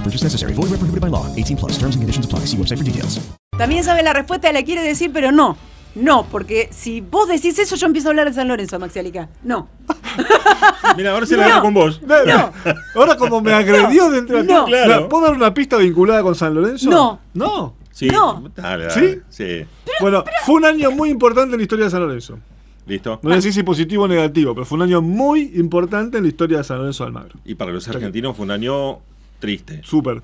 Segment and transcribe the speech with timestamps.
[0.00, 0.54] No purchase necessary.
[0.54, 1.26] Void where prohibited by law.
[1.36, 1.72] 18 plus.
[1.78, 2.46] Terms and conditions apply.
[2.46, 3.20] See website for details.
[3.58, 5.56] También sabe la respuesta, la quiere decir, pero no.
[5.94, 9.28] No, porque si vos decís eso, yo empiezo a hablar de San Lorenzo, Maxialica.
[9.42, 9.68] No.
[10.96, 12.00] Mira, ahora se la agarro con vos.
[12.02, 12.52] No.
[12.94, 14.64] Ahora como me agredió dentro de No.
[14.64, 15.08] Claro.
[15.08, 16.88] ¿Puedo dar una pista vinculada con San Lorenzo?
[16.88, 17.20] No.
[17.34, 17.74] No.
[17.90, 18.08] Sí.
[18.08, 18.42] No.
[18.56, 19.18] Dale, ¿Sí?
[19.28, 19.66] Sí.
[20.00, 22.38] bueno, fue un año muy importante en la historia de San Lorenzo.
[22.86, 23.20] Listo.
[23.22, 26.58] No sé si positivo o negativo, pero fue un año muy importante en la historia
[26.58, 27.38] de San Lorenzo de Almagro.
[27.44, 29.00] Y para los argentinos fue un año
[29.40, 29.80] triste.
[29.84, 30.22] Súper.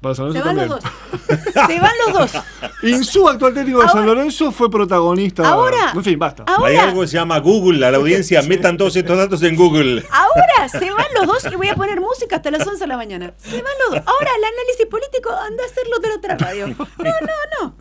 [0.00, 0.80] Para San Se Lorenzo van también.
[1.28, 1.66] los dos.
[1.66, 2.42] Se van los dos.
[2.84, 5.46] Insú, actual técnico de San Lorenzo, fue protagonista.
[5.46, 6.44] Ahora- En fin, basta.
[6.46, 9.56] Hay Ahora, algo que se llama Google, a la audiencia, metan todos estos datos en
[9.56, 10.02] Google.
[10.10, 12.96] ahora se van los dos y voy a poner música hasta las 11 de la
[12.96, 13.34] mañana.
[13.36, 14.02] Se van los dos.
[14.06, 16.66] Ahora el análisis político anda a hacerlo de la otra radio.
[16.68, 17.74] No, no, no.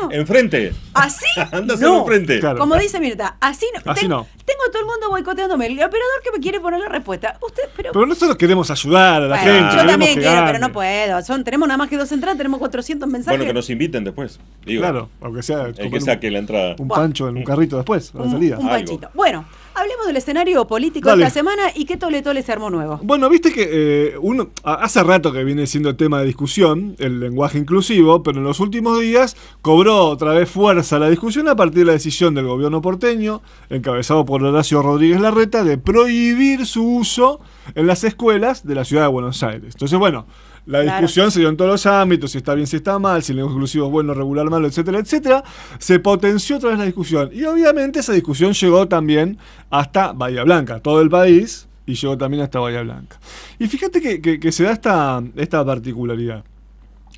[0.00, 0.12] No, no.
[0.14, 0.72] Enfrente.
[0.94, 1.24] Así.
[1.52, 2.00] Anda a hacerlo no.
[2.02, 2.40] enfrente.
[2.40, 2.58] Claro.
[2.58, 3.90] Como dice Mirta, así no.
[3.92, 4.26] Así Ten- no.
[4.44, 5.66] Tengo a todo el mundo boicoteándome.
[5.66, 7.36] El operador que me quiere poner la respuesta.
[7.42, 7.92] Usted, pero.
[7.92, 9.76] Pero nosotros queremos ayudar a la Bueno, gente.
[9.82, 10.46] yo también quiero, gane.
[10.46, 11.22] pero no puedo.
[11.22, 13.38] Son, tenemos nada más que dos entradas, tenemos 400 mensajes.
[13.38, 14.38] Bueno, que nos inviten después.
[14.64, 16.76] Digo, Claro, aunque sea El que saque la entrada.
[16.78, 18.56] un pancho en un carrito después, a la un, salida.
[18.58, 18.76] un Algo.
[18.76, 19.10] panchito.
[19.14, 19.44] Bueno,
[19.86, 21.22] hablemos del escenario político Dale.
[21.22, 22.98] de esta semana y qué tole tole se armó nuevo.
[23.04, 27.58] Bueno, viste que eh, uno hace rato que viene siendo tema de discusión el lenguaje
[27.58, 31.84] inclusivo, pero en los últimos días cobró otra vez fuerza la discusión a partir de
[31.84, 37.40] la decisión del gobierno porteño, encabezado por Horacio Rodríguez Larreta, de prohibir su uso
[37.76, 39.74] en las escuelas de la ciudad de Buenos Aires.
[39.74, 40.26] Entonces, bueno,
[40.66, 41.00] la Claro.
[41.00, 43.36] discusión se dio en todos los ámbitos, si está bien, si está mal, si el
[43.36, 45.44] lenguaje inclusivo es bueno, regular, malo, etcétera, etcétera.
[45.78, 47.30] Se potenció otra vez la discusión.
[47.32, 49.38] Y obviamente esa discusión llegó también
[49.70, 53.18] hasta Bahía Blanca, todo el país, y llegó también hasta Bahía Blanca.
[53.58, 56.44] Y fíjate que, que- que se da esta, esta particularidad.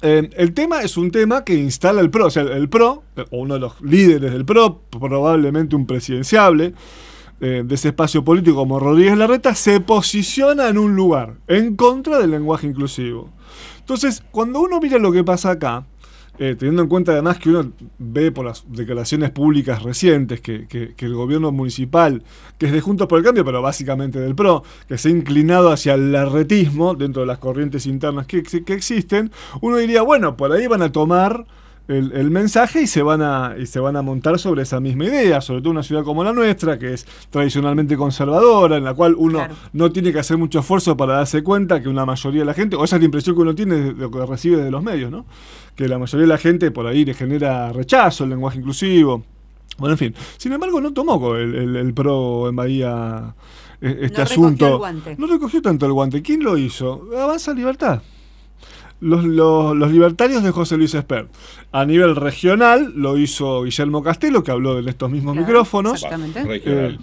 [0.03, 3.39] Eh, el tema es un tema que instala el PRO, o sea, el PRO, o
[3.39, 6.75] uno de los líderes del PRO, probablemente un presidenciable
[7.41, 12.19] eh, de ese espacio político como Rodríguez Larreta, se posiciona en un lugar en contra
[12.19, 13.31] del lenguaje inclusivo.
[13.79, 15.87] Entonces, cuando uno mira lo que pasa acá,
[16.41, 20.95] eh, teniendo en cuenta además que uno ve por las declaraciones públicas recientes que, que-
[20.95, 22.23] que el gobierno municipal,
[22.59, 25.73] que es de Juntos por el Cambio, pero básicamente del PRO, que se ha inclinado
[25.73, 29.33] hacia el larretismo dentro de las corrientes internas que, que existen,
[29.63, 31.45] uno diría, bueno, por ahí van a tomar
[31.89, 35.07] el, el mensaje y se, van a, y se van a montar sobre esa misma
[35.07, 39.15] idea, sobre todo una ciudad como la nuestra, que es tradicionalmente conservadora, en la cual
[39.17, 39.55] uno Claro.
[39.73, 42.77] no tiene que hacer mucho esfuerzo para darse cuenta que una mayoría de la gente,
[42.77, 45.11] o esa es la impresión que uno tiene de lo que recibe de los medios,
[45.11, 45.25] ¿no?
[45.75, 49.25] Que la mayoría de la gente por ahí le genera rechazo el lenguaje inclusivo.
[49.79, 50.15] Bueno, en fin.
[50.37, 53.35] Sin embargo, no tomó el, el- el PRO en Bahía
[53.81, 54.67] eh, este No recogió asunto.
[54.67, 55.17] el guante.
[55.19, 56.21] No recogió tanto el guante.
[56.21, 57.07] ¿Quién lo hizo?
[57.17, 58.03] Avanza Libertad.
[59.01, 61.29] Los, los- los libertarios de José Luis Esper.
[61.73, 65.95] A nivel regional lo hizo Guillermo Castelo, que habló en estos mismos Claro, micrófonos.
[66.03, 66.43] Exactamente.
[66.65, 66.99] Eh,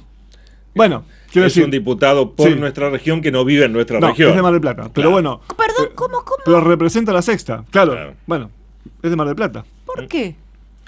[0.74, 1.64] bueno, quiero es decir.
[1.64, 2.56] un diputado por Sí.
[2.56, 4.32] nuestra región que no vive en nuestra No, región.
[4.32, 4.82] es de Mar del Plata.
[4.84, 5.12] Pero Claro.
[5.12, 5.42] bueno.
[5.56, 6.38] Perdón, eh, ¿cómo, cómo?
[6.44, 7.64] Pero representa la sexta.
[7.72, 7.94] Claro.
[7.94, 8.14] Claro.
[8.28, 8.52] Bueno,
[9.02, 9.64] es de Mar del Plata.
[9.86, 10.36] ¿Por qué?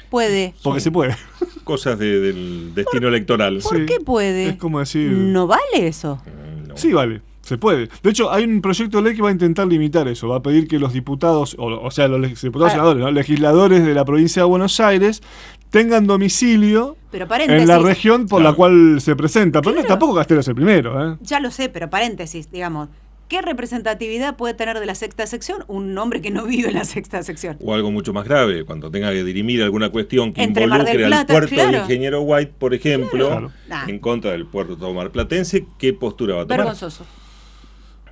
[0.10, 0.54] Puede.
[0.64, 1.16] Porque se puede.
[1.64, 3.60] Cosas de- del destino electoral.
[3.64, 3.86] ¿Por Sí.
[3.86, 4.50] qué puede?
[4.50, 5.10] Es como decir.
[5.12, 6.22] ¿No vale eso?
[6.26, 6.78] Mm, no.
[6.78, 7.22] Sí, vale.
[7.48, 7.88] Se puede.
[8.04, 10.28] De hecho, hay un proyecto de ley que va a intentar limitar eso.
[10.28, 13.10] Va a pedir que los diputados, o, o sea, los diputados senadores, ¿no?
[13.10, 15.24] legisladores de la provincia de Buenos Aires
[15.70, 19.62] tengan domicilio Pero en la región por la cual se presenta.
[19.62, 19.88] Pero no, Claro.
[19.88, 21.14] tampoco Castelo es el primero.
[21.14, 21.18] ¿eh?
[21.22, 22.90] Ya lo sé, pero paréntesis, digamos.
[23.30, 26.84] ¿Qué representatividad puede tener de la sexta sección un hombre que no vive en la
[26.84, 27.58] sexta sección?
[27.62, 30.96] O algo mucho más grave, cuando tenga que dirimir alguna cuestión que Entre Mar del
[30.96, 33.90] involucre al Plata, puerto del ingeniero White, por ejemplo, Claro.
[33.90, 36.58] En contra del puerto marplatense, ¿qué postura va a tomar?
[36.60, 37.06] Vergonzoso.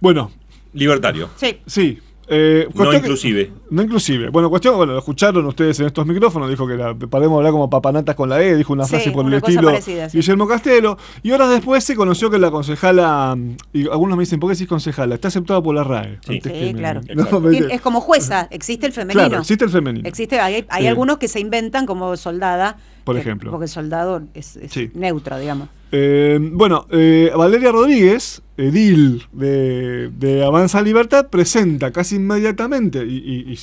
[0.02, 0.32] Bueno,
[0.74, 1.30] Libertario.
[1.36, 1.58] Sí.
[1.66, 2.00] sí.
[2.28, 3.52] Eh, No que- inclusive.
[3.70, 4.30] no inclusive.
[4.30, 7.52] Bueno, cuestión, bueno, lo escucharon ustedes en estos micrófonos, dijo que era, paremos de hablar
[7.52, 10.18] como papanatas con la E, dijo una Sí, frase por el una estilo parecida, sí.
[10.18, 10.98] Guillermo Castelo.
[11.22, 13.38] Y horas después se conoció que la concejala,
[13.74, 15.14] y algunos me dicen, ¿por qué decís concejala?
[15.14, 16.18] Está aceptada por la RAE.
[16.26, 16.40] Sí.
[16.44, 17.02] Sí, claro.
[17.16, 19.28] No, es como jueza, existe el femenino.
[19.28, 20.10] Claro, existe el femenino.
[20.10, 20.88] Existe, hay, hay Sí.
[20.88, 22.78] algunos que se inventan como soldada.
[23.04, 23.52] Por que- ejemplo.
[23.52, 24.90] Porque el soldado es, es Sí.
[24.96, 25.70] neutro, digamos.
[25.92, 33.60] Eh, bueno, eh, Valeria Rodríguez, edil de, de Avanza Libertad, presenta casi inmediatamente, y, y-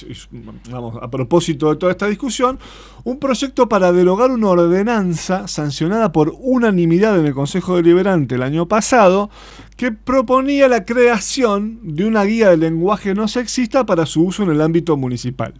[0.71, 2.59] vamos, a propósito de toda esta discusión,
[3.05, 8.67] un proyecto para derogar una ordenanza sancionada por unanimidad en el Consejo Deliberante el año
[8.69, 9.31] pasado,
[9.77, 14.51] que proponía la creación de una guía de lenguaje no sexista para su uso en
[14.51, 15.55] el ámbito municipal.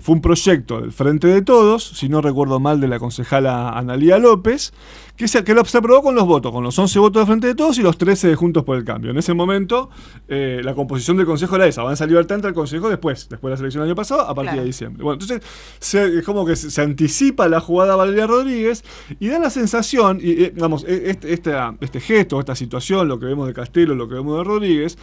[0.00, 4.18] Fue un proyecto del Frente de Todos, si no recuerdo mal, de la concejala Analía
[4.18, 4.72] López,
[5.16, 7.46] que se, que lo- se aprobó con los votos, con los 11 votos de Frente
[7.48, 9.10] de Todos y los 13 de Juntos por el Cambio.
[9.10, 9.90] En ese momento,
[10.28, 11.80] eh, la composición del Consejo era esa.
[11.80, 14.50] Avanza Libertad entra al Consejo después, después de la selección del año pasado, a partir
[14.50, 14.60] Claro.
[14.60, 15.02] de diciembre.
[15.02, 15.42] Bueno, entonces,
[15.80, 18.84] se- es como que se, se anticipa la jugada Valeria Rodríguez
[19.18, 23.18] y da la sensación, y eh, vamos, e- este, esta- este gesto, esta situación, lo
[23.18, 24.98] que vemos de Castelo, lo que vemos de Rodríguez,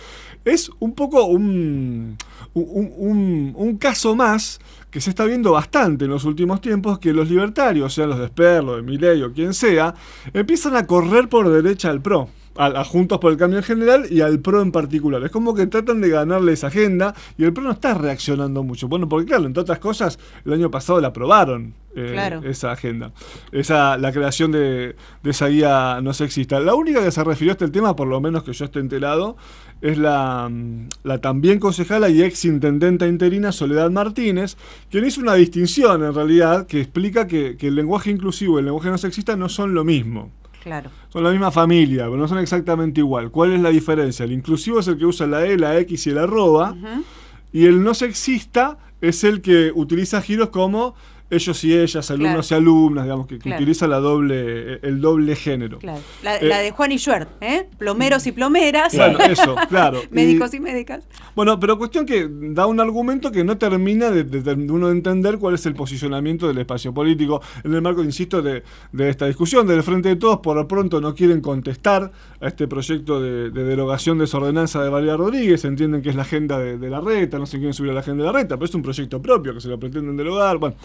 [0.46, 2.18] es un poco un,
[2.54, 4.60] un, caso más
[4.90, 8.28] que se está viendo bastante en los últimos tiempos, que los libertarios, sean los de
[8.28, 9.94] Sperlo, de Milei o quien sea,
[10.34, 12.30] empiezan a correr por derecha al PRO.
[12.57, 15.22] A, a Juntos por el Cambio en general y al PRO en particular.
[15.25, 18.88] Es como que tratan de ganarle esa agenda y el PRO no está reaccionando mucho.
[18.88, 22.42] Bueno, porque claro, entre otras cosas, el año pasado la aprobaron eh, Claro.
[22.44, 23.12] esa agenda.
[23.52, 26.60] Esa, la creación de, de esa guía no sexista.
[26.60, 29.38] La única que se refirió a este tema, por lo menos que yo esté enterado,
[29.82, 34.58] es la, mm, la también concejala y ex intendenta interina Soledad Martínez,
[34.90, 38.66] quien hizo una distinción en realidad que explica que, que el lenguaje inclusivo y el
[38.66, 40.32] lenguaje no sexista no son lo mismo.
[40.64, 40.90] Claro.
[41.10, 43.30] Son la misma familia, pero no son exactamente igual.
[43.30, 44.26] ¿Cuál es la diferencia?
[44.26, 46.76] El inclusivo es el que usa la E, la X y el arroba.
[47.54, 50.96] Y el no sexista es el que utiliza giros como
[51.30, 52.62] ellos y ellas, alumnos Claro.
[52.62, 53.57] y alumnas, digamos, que, que Claro.
[53.62, 55.80] utiliza la doble, el doble género.
[55.80, 56.00] Claro.
[56.24, 57.68] La, Eh, la de Juan y Schubert, ¿eh?
[57.77, 58.95] Plomeros y plomeras.
[58.95, 60.01] Bueno, eso, claro.
[60.12, 61.07] Médicos y médicas.
[61.36, 65.38] Bueno, pero cuestión que da un argumento que no termina de, de- de uno entender
[65.39, 69.66] cuál es el posicionamiento del espacio político en el marco, insisto, de, de esta discusión.
[69.68, 73.63] Del Frente de Todos, por lo pronto, no quieren contestar a este proyecto de, de
[73.63, 75.66] derogación de esa ordenanza de Valeria Rodríguez.
[75.66, 78.00] Entienden que es la agenda de, de la reta, no se quieren subir a la
[78.01, 80.57] agenda de la reta, pero es un proyecto propio que se lo pretenden derogar.
[80.57, 80.75] Bueno,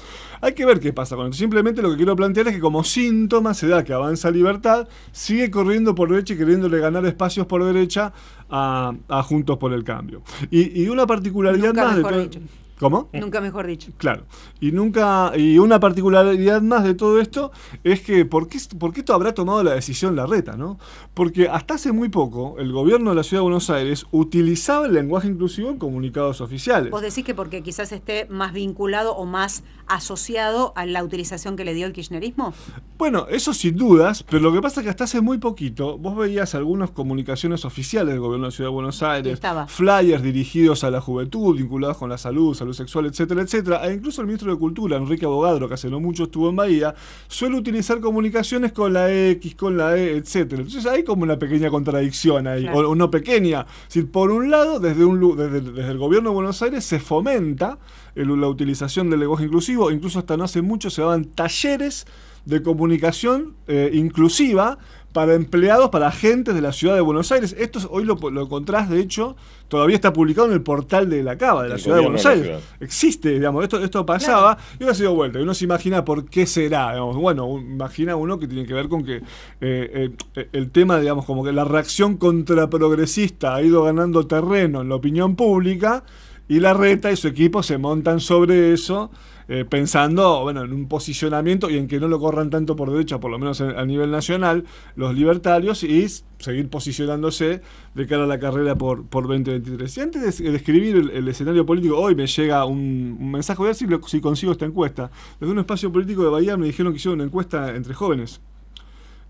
[0.41, 1.37] hay que ver qué pasa con esto.
[1.37, 5.51] Simplemente lo que quiero plantear es que como síntoma se da que avanza libertad, sigue
[5.51, 8.13] corriendo por derecha y queriéndole ganar espacios por derecha
[8.49, 10.23] a, a Juntos por el Cambio.
[10.51, 12.60] Y, y una particularidad Nunca más de todo-.
[12.81, 13.11] ¿Cómo?
[13.13, 13.93] Nunca mejor dicho.
[13.99, 14.25] Claro.
[14.59, 17.53] Y nunca y una particularidad más de todo esto
[17.85, 20.79] es que ¿por qué, por qué esto habrá tomado la decisión la reta, no?
[21.13, 24.95] Porque hasta hace muy poco el gobierno de la ciudad de Buenos Aires utilizaba el
[24.95, 26.91] lenguaje inclusivo en comunicados oficiales.
[26.91, 31.65] Vos decís que porque quizás esté más vinculado o más asociado a la utilización que
[31.65, 32.55] le dio el kirchnerismo.
[32.97, 36.17] Bueno, eso sin dudas, pero lo que pasa es que hasta hace muy poquito vos
[36.17, 39.67] veías algunas comunicaciones oficiales del gobierno de la Ciudad de Buenos Aires, Estaba.
[39.67, 43.87] flyers dirigidos a la juventud, vinculados con la salud, salud sexual, etcétera, etcétera.
[43.89, 46.95] E incluso el ministro de Cultura, Enrique Abogadro, que hace no mucho estuvo en Bahía,
[47.29, 50.63] suele utilizar comunicaciones con la X, con la E, etcétera.
[50.63, 52.91] Entonces hay como una pequeña contradicción ahí, Claro.
[52.91, 53.67] o no pequeña.
[53.89, 56.99] Es decir, por un lado, desde, un, desde, desde el gobierno de Buenos Aires se
[57.01, 57.79] fomenta
[58.15, 62.07] el- la utilización del lenguaje inclusivo, incluso hasta no hace mucho se daban talleres
[62.47, 64.79] de comunicación eh, inclusiva
[65.13, 67.55] para empleados, para agentes de la ciudad de Buenos Aires.
[67.59, 69.37] Esto es- hoy lo, lo encontrás, de hecho,
[69.69, 72.25] todavía está publicado en el portal de la Cava, de la El ciudad de Buenos
[72.27, 72.45] Aires.
[72.47, 72.61] ciudad.
[72.81, 75.39] Existe, digamos, esto, esto pasaba y ahora se dio vuelta.
[75.39, 76.93] Y uno se imagina por qué será.
[76.93, 77.17] digamos.
[77.17, 79.17] Bueno, un- imagina uno que tiene que ver con que
[79.61, 84.89] eh, eh, el tema, digamos, como que la reacción contraprogresista ha ido ganando terreno en
[84.89, 86.05] la opinión pública
[86.51, 89.11] y la reta y su equipo se montan sobre eso.
[89.49, 93.19] eh, pensando bueno, en un posicionamiento y en que no lo corran tanto por derecha,
[93.19, 94.65] por lo menos a nivel nacional,
[94.95, 96.07] los libertarios y
[96.39, 97.61] seguir posicionándose
[97.95, 99.97] de cara a la carrera por, por 2023.
[99.97, 103.71] Y antes de, de escribir el, escenario político, hoy me llega un, mensaje, voy a
[103.71, 105.11] ver si, si consigo esta encuesta.
[105.41, 108.41] Desde un espacio político de Bahía me dijeron que hicieron una encuesta entre jóvenes.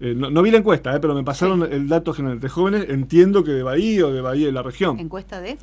[0.03, 2.87] Eh, no, no vi la encuesta, eh, pero me pasaron el dato general entre jóvenes,
[2.89, 4.99] entiendo que de Bahía o de Bahía de la región.
[4.99, 5.59] Encuesta de.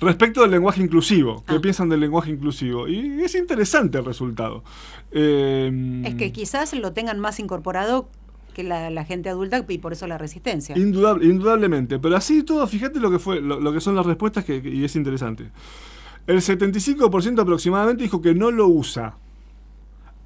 [0.00, 1.60] Respecto del lenguaje inclusivo, ¿qué Ah.
[1.60, 2.88] piensan del lenguaje inclusivo?
[2.88, 4.64] Y es interesante el resultado.
[5.12, 8.08] Eh, Es que quizás lo tengan más incorporado
[8.54, 10.74] que la, la gente adulta y por eso la resistencia.
[10.76, 14.44] Indudable- indudablemente, pero así todo, fíjate lo que fue, lo, lo que son las respuestas
[14.44, 15.50] que, que- y es interesante.
[16.26, 19.16] El 75% aproximadamente dijo que no lo usa.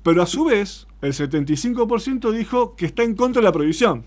[0.03, 4.05] Pero a su vez, el 75% dijo que está en contra de la prohibición.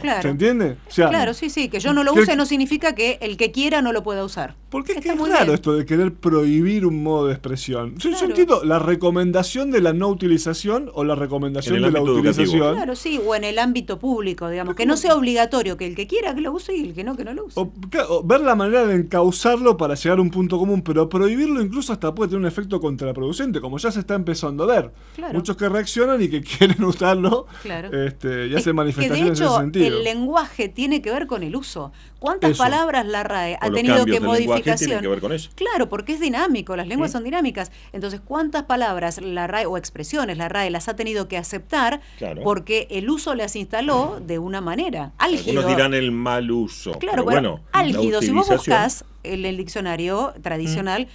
[0.00, 0.22] Claro.
[0.22, 0.76] ¿Se entiende?
[0.88, 3.36] O sea, Claro, sí, sí, que yo no lo que- use no significa que el
[3.36, 4.54] que quiera no lo pueda usar.
[4.68, 5.54] Porque es que Está es muy raro bien.
[5.54, 7.94] esto de querer prohibir un modo de expresión.
[7.96, 8.26] Yo, yo Claro.
[8.26, 12.18] entiendo la recomendación de la no utilización o la recomendación de la educativo.
[12.30, 12.74] utilización.
[12.74, 16.06] Claro, sí, o en el ámbito público, digamos, que no sea obligatorio, que el que
[16.06, 17.58] quiera que lo use y el que no, que no lo use.
[17.58, 21.08] O, claro, o ver la manera de encauzarlo para llegar a un punto común, pero
[21.08, 24.92] prohibirlo incluso hasta puede tener un efecto contraproducente, como ya se está empezando a ver.
[25.16, 25.34] Claro.
[25.34, 27.88] Muchos que reaccionan y que quieren usarlo Claro.
[28.06, 29.98] este, y Es hacen manifestaciones que de hecho, en ese sentido.
[29.98, 31.92] el lenguaje tiene que ver con el uso.
[32.18, 32.62] ¿Cuántas Eso.
[32.62, 35.00] palabras la RAE ha O tenido que modificación?
[35.00, 35.50] que ver con eso.
[35.54, 37.72] Claro, porque es dinámico, las lenguas son dinámicas.
[37.92, 42.42] Entonces, ¿cuántas palabras la RAE o expresiones la RAE las ha tenido que aceptar Claro.
[42.42, 45.12] porque el uso las instaló de una manera?
[45.18, 45.60] Álgido.
[45.60, 46.92] Algunos dirán el mal uso.
[46.98, 51.08] Claro, pero bueno, álgido, si vos buscás en el diccionario tradicional,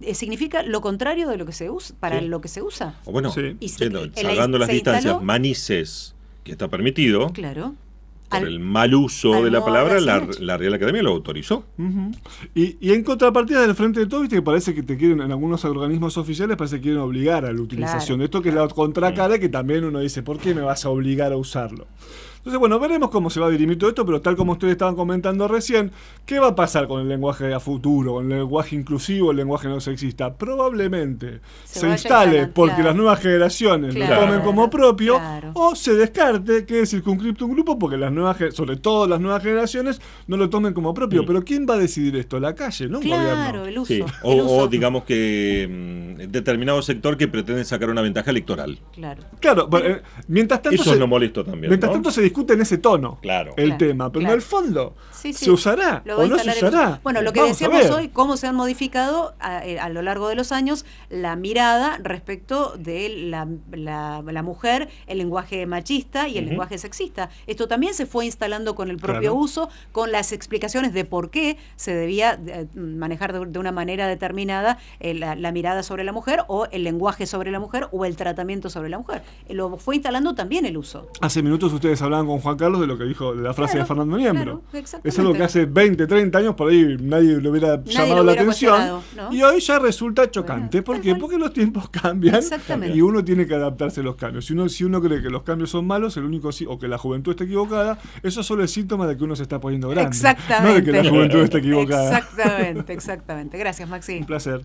[0.00, 2.26] eh, significa lo contrario de lo que se usa, para Sí.
[2.26, 2.94] lo que se usa.
[3.04, 3.56] O bueno, Sí.
[3.60, 6.14] Y se- el- salvando las distancias, instaló- manices,
[6.44, 7.74] que está permitido, Claro.
[8.40, 11.64] Por el mal uso de la palabra, la, la Real Academia lo autorizó.
[12.54, 15.30] Y, y en contrapartida del frente de todo, viste que parece que te quieren, en
[15.30, 18.66] algunos organismos oficiales, parece que quieren obligar a la utilización de esto, que es la
[18.68, 21.86] contracara, que también uno dice, ¿por qué me vas a obligar a usarlo?
[22.42, 24.96] Entonces, bueno, veremos cómo se va a dirimir todo esto, pero tal como ustedes estaban
[24.96, 25.92] comentando recién,
[26.26, 29.68] ¿qué va a pasar con el lenguaje a futuro, con el lenguaje inclusivo, el lenguaje
[29.68, 30.34] no sexista?
[30.34, 32.88] Probablemente Se instale porque claro.
[32.90, 34.14] las nuevas generaciones Claro.
[34.22, 35.50] lo tomen como propio, Claro.
[35.54, 40.00] o se descarte, quede circunscripto un grupo porque las nuevas, sobre todo las nuevas generaciones,
[40.26, 41.24] no lo tomen como propio.
[41.24, 42.40] Pero ¿quién va a decidir esto?
[42.40, 42.98] La calle, ¿no?
[42.98, 43.22] Un Claro,
[43.60, 43.66] gobierno.
[43.66, 43.86] el uso.
[43.94, 44.00] Sí.
[44.00, 44.68] el O, o uso.
[44.68, 48.78] digamos que mm, determinado sector que pretende sacar una ventaja electoral.
[48.94, 49.22] Claro.
[49.38, 51.70] Claro, bueno, eh, mientras tanto, Eso se, es lo molesto también.
[51.70, 51.94] mientras ¿no?
[51.94, 53.52] tanto se discute en ese tono Claro.
[53.56, 54.34] el Claro, tema, pero claro.
[54.34, 55.44] en el fondo Sí, sí.
[55.44, 57.00] se usará o no se el usará.
[57.02, 60.28] Bueno, lo que Vamos decíamos hoy, cómo se han modificado a, eh, a lo largo
[60.28, 66.38] de los años la mirada respecto de la, la- la mujer, el lenguaje machista y
[66.38, 67.30] el lenguaje sexista.
[67.46, 69.34] Esto también se fue instalando con el propio Claro.
[69.36, 74.06] uso, con las explicaciones de por qué se debía eh, manejar de, de una manera
[74.08, 78.04] determinada eh, la, la mirada sobre la mujer o el lenguaje sobre la mujer o
[78.04, 79.22] el tratamiento sobre la mujer.
[79.48, 81.08] Lo fue instalando también el uso.
[81.20, 83.84] Hace minutos ustedes hablaban con Juan Carlos de lo que dijo, de la frase Claro,
[83.84, 84.62] de Fernando Niembro.
[84.70, 88.16] claro, es algo que hace 20, 30 años por ahí nadie le hubiera Nadie llamado
[88.16, 89.00] lo la atención.
[89.30, 90.80] Y hoy ya resulta chocante.
[90.80, 91.14] Bueno, ¿Por qué?
[91.16, 92.40] Porque los tiempos cambian
[92.94, 94.46] y uno tiene que adaptarse a los cambios.
[94.46, 96.88] Si uno, si uno cree que los cambios son malos, el único sí- o que
[96.88, 100.08] la juventud está equivocada, eso solo es síntoma de que uno se está poniendo grande.
[100.10, 100.68] Exactamente.
[100.68, 102.18] No de que la juventud está equivocada.
[102.18, 103.58] Exactamente, exactamente.
[103.58, 104.18] Gracias, Maxi.
[104.18, 104.64] Un placer.